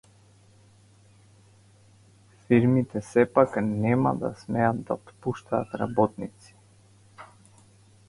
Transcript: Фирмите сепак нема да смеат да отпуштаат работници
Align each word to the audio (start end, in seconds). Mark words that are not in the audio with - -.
Фирмите 2.47 3.01
сепак 3.11 3.53
нема 3.83 4.15
да 4.25 4.33
смеат 4.43 4.83
да 4.89 4.93
отпуштаат 5.01 5.79
работници 5.85 6.61